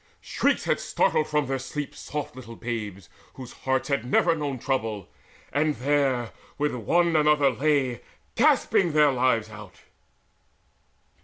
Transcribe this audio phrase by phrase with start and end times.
[0.19, 5.11] Shrieks had startled from their sleep Soft little babes whose hearts had never known Trouble
[5.53, 8.01] and there one with another lay
[8.33, 9.81] Gasping their lives out!